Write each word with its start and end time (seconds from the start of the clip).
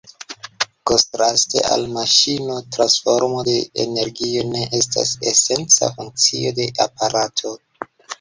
Kontraste 0.91 1.59
al 1.73 1.83
maŝino 1.97 2.55
transformo 2.75 3.43
de 3.49 3.53
energio 3.83 4.47
ne 4.53 4.63
estas 4.79 5.11
esenca 5.33 5.91
funkcio 5.99 6.55
de 6.61 6.67
aparato. 6.87 7.53